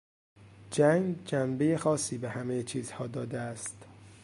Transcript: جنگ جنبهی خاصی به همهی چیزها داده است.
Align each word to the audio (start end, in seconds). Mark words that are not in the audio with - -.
جنگ 0.71 1.25
جنبهی 1.25 1.77
خاصی 1.77 2.17
به 2.17 2.29
همهی 2.29 2.63
چیزها 2.63 3.07
داده 3.07 3.39
است. 3.39 3.85